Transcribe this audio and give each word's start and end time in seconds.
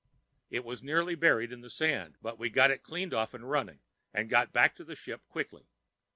It 0.49 0.65
was 0.65 0.81
nearly 0.81 1.13
buried 1.13 1.51
in 1.51 1.69
sand, 1.69 2.17
but 2.23 2.39
we 2.39 2.49
got 2.49 2.71
it 2.71 2.81
cleaned 2.81 3.13
off 3.13 3.35
and 3.35 3.47
running, 3.47 3.81
and 4.11 4.31
got 4.31 4.51
back 4.51 4.75
to 4.77 4.83
the 4.83 4.95
ship 4.95 5.21
quickly. 5.29 5.67